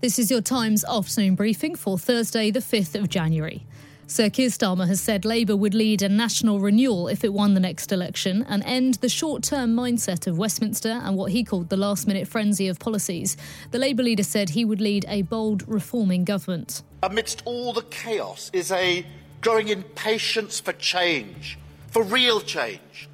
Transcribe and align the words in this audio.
This 0.00 0.18
is 0.18 0.30
your 0.30 0.40
Times 0.40 0.82
afternoon 0.84 1.34
briefing 1.34 1.74
for 1.74 1.98
Thursday, 1.98 2.50
the 2.50 2.60
5th 2.60 2.94
of 2.94 3.10
January. 3.10 3.66
Sir 4.06 4.30
Keir 4.30 4.48
Starmer 4.48 4.88
has 4.88 4.98
said 4.98 5.26
Labour 5.26 5.54
would 5.54 5.74
lead 5.74 6.00
a 6.00 6.08
national 6.08 6.58
renewal 6.58 7.06
if 7.06 7.22
it 7.22 7.34
won 7.34 7.52
the 7.52 7.60
next 7.60 7.92
election 7.92 8.42
and 8.48 8.62
end 8.64 8.94
the 8.94 9.10
short 9.10 9.42
term 9.42 9.76
mindset 9.76 10.26
of 10.26 10.38
Westminster 10.38 10.88
and 11.04 11.18
what 11.18 11.32
he 11.32 11.44
called 11.44 11.68
the 11.68 11.76
last 11.76 12.06
minute 12.06 12.26
frenzy 12.26 12.66
of 12.66 12.78
policies. 12.78 13.36
The 13.72 13.78
Labour 13.78 14.02
leader 14.04 14.22
said 14.22 14.48
he 14.48 14.64
would 14.64 14.80
lead 14.80 15.04
a 15.06 15.20
bold 15.20 15.68
reforming 15.68 16.24
government. 16.24 16.82
Amidst 17.02 17.42
all 17.44 17.74
the 17.74 17.82
chaos 17.82 18.50
is 18.54 18.72
a 18.72 19.04
growing 19.42 19.68
impatience 19.68 20.60
for 20.60 20.72
change, 20.72 21.58
for 21.88 22.02
real 22.02 22.40
change, 22.40 23.06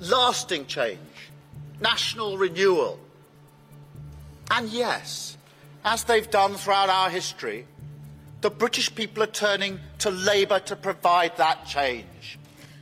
lasting 0.00 0.66
change, 0.66 1.30
national 1.80 2.36
renewal. 2.36 2.98
And 4.50 4.68
yes, 4.68 5.38
as 5.86 6.02
they've 6.02 6.28
done 6.30 6.54
throughout 6.54 6.90
our 6.90 7.08
history, 7.08 7.64
the 8.40 8.50
British 8.50 8.92
people 8.94 9.22
are 9.22 9.28
turning 9.28 9.78
to 10.00 10.10
Labour 10.10 10.58
to 10.58 10.74
provide 10.76 11.36
that 11.36 11.64
change. 11.64 12.38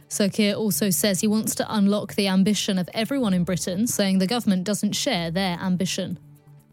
Sir 0.09 0.29
Keir 0.31 0.55
also 0.55 0.91
says 0.91 1.21
he 1.21 1.27
wants 1.27 1.55
to 1.57 1.67
unlock 1.69 2.15
the 2.15 2.29
ambition 2.29 2.79
of 2.79 2.89
everyone 2.95 3.35
in 3.35 3.45
Britain, 3.45 3.87
saying 3.87 4.19
the 4.19 4.27
government 4.27 4.65
doesn't 4.65 4.93
share 4.93 5.31
their 5.31 5.59
ambition. 5.61 6.19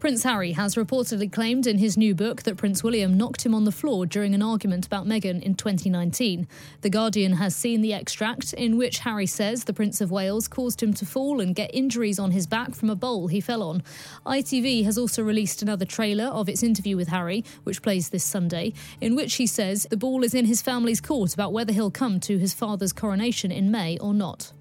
Prince 0.02 0.24
Harry 0.24 0.50
has 0.50 0.74
reportedly 0.74 1.30
claimed 1.30 1.64
in 1.64 1.78
his 1.78 1.96
new 1.96 2.12
book 2.12 2.42
that 2.42 2.56
Prince 2.56 2.82
William 2.82 3.16
knocked 3.16 3.46
him 3.46 3.54
on 3.54 3.62
the 3.62 3.70
floor 3.70 4.04
during 4.04 4.34
an 4.34 4.42
argument 4.42 4.84
about 4.84 5.06
Meghan 5.06 5.40
in 5.40 5.54
2019. 5.54 6.48
The 6.80 6.90
Guardian 6.90 7.34
has 7.34 7.54
seen 7.54 7.82
the 7.82 7.92
extract 7.92 8.52
in 8.52 8.76
which 8.76 8.98
Harry 8.98 9.26
says 9.26 9.62
the 9.62 9.72
Prince 9.72 10.00
of 10.00 10.10
Wales 10.10 10.48
caused 10.48 10.82
him 10.82 10.92
to 10.94 11.06
fall 11.06 11.40
and 11.40 11.54
get 11.54 11.72
injuries 11.72 12.18
on 12.18 12.32
his 12.32 12.48
back 12.48 12.74
from 12.74 12.90
a 12.90 12.96
bowl 12.96 13.28
he 13.28 13.40
fell 13.40 13.62
on. 13.62 13.84
ITV 14.26 14.84
has 14.84 14.98
also 14.98 15.22
released 15.22 15.62
another 15.62 15.84
trailer 15.84 16.24
of 16.24 16.48
its 16.48 16.64
interview 16.64 16.96
with 16.96 17.06
Harry, 17.06 17.44
which 17.62 17.80
plays 17.80 18.08
this 18.08 18.24
Sunday, 18.24 18.72
in 19.00 19.14
which 19.14 19.36
he 19.36 19.46
says 19.46 19.86
the 19.88 19.96
ball 19.96 20.24
is 20.24 20.34
in 20.34 20.46
his 20.46 20.60
family's 20.60 21.00
court 21.00 21.32
about 21.32 21.52
whether 21.52 21.72
he'll 21.72 21.92
come 21.92 22.18
to 22.18 22.38
his 22.38 22.52
father's 22.52 22.92
coronation 22.92 23.52
in 23.52 23.70
May 23.70 23.98
or 23.98 24.12
not. 24.12 24.52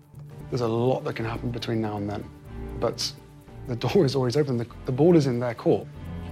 There's 0.51 0.61
a 0.61 0.67
lot 0.67 1.03
that 1.05 1.15
can 1.15 1.25
happen 1.25 1.49
between 1.49 1.81
now 1.81 1.97
and 1.97 2.07
then, 2.07 2.23
but 2.79 3.11
the 3.67 3.75
door 3.75 4.05
is 4.05 4.15
always 4.15 4.37
open. 4.37 4.57
The, 4.57 4.67
the 4.85 4.91
ball 4.91 5.15
is 5.15 5.27
in 5.27 5.39
their 5.39 5.53
court. 5.53 5.87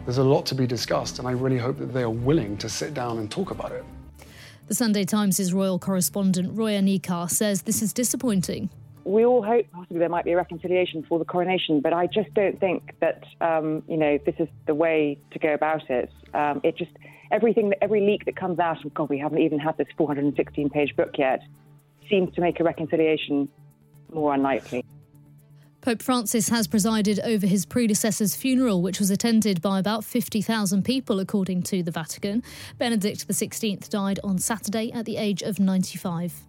There's 0.05 0.17
a 0.17 0.23
lot 0.23 0.45
to 0.47 0.55
be 0.55 0.65
discussed, 0.65 1.19
and 1.19 1.27
I 1.27 1.31
really 1.31 1.57
hope 1.57 1.77
that 1.77 1.93
they 1.93 2.01
are 2.01 2.09
willing 2.09 2.57
to 2.57 2.69
sit 2.69 2.93
down 2.93 3.19
and 3.19 3.29
talk 3.29 3.51
about 3.51 3.71
it. 3.71 3.83
The 4.67 4.75
Sunday 4.75 5.03
Times' 5.03 5.53
royal 5.53 5.79
correspondent 5.79 6.55
Roya 6.57 6.79
Nikkhah 6.79 7.29
says 7.29 7.63
this 7.63 7.81
is 7.81 7.93
disappointing. 7.93 8.69
We 9.03 9.25
all 9.25 9.41
hope 9.41 9.65
possibly 9.71 9.97
there 9.97 10.09
might 10.09 10.25
be 10.25 10.31
a 10.33 10.37
reconciliation 10.37 11.03
for 11.03 11.17
the 11.17 11.25
coronation, 11.25 11.79
but 11.81 11.93
I 11.93 12.05
just 12.05 12.33
don't 12.33 12.59
think 12.59 12.93
that 12.99 13.23
um, 13.41 13.81
you 13.87 13.97
know 13.97 14.19
this 14.25 14.35
is 14.37 14.47
the 14.67 14.75
way 14.75 15.17
to 15.31 15.39
go 15.39 15.53
about 15.53 15.89
it. 15.89 16.11
Um, 16.33 16.61
it 16.63 16.77
just 16.77 16.91
everything, 17.31 17.73
every 17.81 18.01
leak 18.01 18.25
that 18.25 18.35
comes 18.35 18.59
out, 18.59 18.83
and 18.83 18.93
God, 18.93 19.09
we 19.09 19.17
haven't 19.17 19.39
even 19.39 19.59
had 19.59 19.77
this 19.77 19.87
416-page 19.97 20.95
book 20.95 21.17
yet, 21.17 21.41
seems 22.09 22.33
to 22.35 22.41
make 22.41 22.59
a 22.59 22.63
reconciliation 22.63 23.49
more 24.13 24.33
unlikely. 24.33 24.83
Pope 25.81 26.01
Francis 26.01 26.49
has 26.49 26.67
presided 26.67 27.21
over 27.21 27.47
his 27.47 27.65
predecessor's 27.65 28.35
funeral, 28.35 28.81
which 28.81 28.99
was 28.99 29.09
attended 29.09 29.61
by 29.61 29.79
about 29.79 30.03
50,000 30.03 30.83
people, 30.83 31.19
according 31.21 31.63
to 31.63 31.81
the 31.81 31.91
Vatican. 31.91 32.43
Benedict 32.77 33.27
XVI 33.27 33.87
died 33.87 34.19
on 34.21 34.39
Saturday 34.39 34.91
at 34.91 35.05
the 35.05 35.15
age 35.15 35.41
of 35.41 35.57
95. 35.57 36.48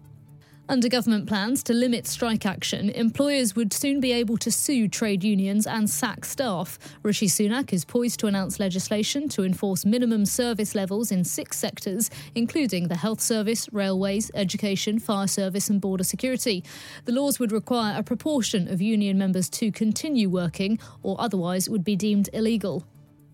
Under 0.71 0.87
government 0.87 1.27
plans 1.27 1.63
to 1.63 1.73
limit 1.73 2.07
strike 2.07 2.45
action, 2.45 2.91
employers 2.91 3.57
would 3.57 3.73
soon 3.73 3.99
be 3.99 4.13
able 4.13 4.37
to 4.37 4.49
sue 4.49 4.87
trade 4.87 5.21
unions 5.21 5.67
and 5.67 5.89
sack 5.89 6.23
staff. 6.23 6.79
Rishi 7.03 7.27
Sunak 7.27 7.73
is 7.73 7.83
poised 7.83 8.21
to 8.21 8.27
announce 8.27 8.57
legislation 8.57 9.27
to 9.27 9.43
enforce 9.43 9.83
minimum 9.83 10.25
service 10.25 10.73
levels 10.73 11.11
in 11.11 11.25
six 11.25 11.57
sectors, 11.57 12.09
including 12.35 12.87
the 12.87 12.95
health 12.95 13.19
service, 13.19 13.67
railways, 13.73 14.31
education, 14.33 14.97
fire 14.97 15.27
service, 15.27 15.69
and 15.69 15.81
border 15.81 16.05
security. 16.05 16.63
The 17.03 17.11
laws 17.11 17.37
would 17.37 17.51
require 17.51 17.99
a 17.99 18.03
proportion 18.03 18.69
of 18.69 18.81
union 18.81 19.17
members 19.17 19.49
to 19.49 19.73
continue 19.73 20.29
working, 20.29 20.79
or 21.03 21.19
otherwise 21.19 21.67
would 21.67 21.83
be 21.83 21.97
deemed 21.97 22.29
illegal. 22.31 22.85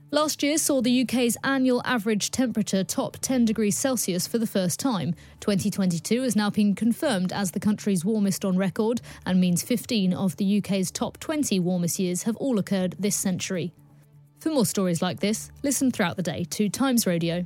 Last 0.09 0.41
year 0.41 0.57
saw 0.57 0.81
the 0.81 1.01
UK's 1.01 1.35
annual 1.43 1.81
average 1.83 2.31
temperature 2.31 2.85
top 2.85 3.17
10 3.19 3.43
degrees 3.43 3.77
Celsius 3.77 4.25
for 4.25 4.37
the 4.37 4.47
first 4.47 4.79
time. 4.79 5.15
2022 5.41 6.21
has 6.21 6.33
now 6.33 6.49
been 6.49 6.75
confirmed 6.75 7.33
as 7.33 7.51
the 7.51 7.59
country's 7.59 8.05
warmest 8.05 8.45
on 8.45 8.57
record 8.57 9.01
and 9.25 9.41
means 9.41 9.63
15 9.63 10.13
of 10.13 10.37
the 10.37 10.59
UK's 10.59 10.91
top 10.91 11.19
20 11.19 11.59
warmest 11.59 11.99
years 11.99 12.23
have 12.23 12.37
all 12.37 12.57
occurred 12.57 12.95
this 12.97 13.17
century. 13.17 13.73
For 14.39 14.49
more 14.49 14.65
stories 14.65 15.01
like 15.01 15.19
this, 15.19 15.51
listen 15.61 15.91
throughout 15.91 16.15
the 16.15 16.23
day 16.23 16.45
to 16.51 16.69
Times 16.69 17.05
Radio. 17.05 17.45